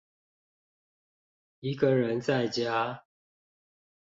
[1.59, 3.05] 一個人在家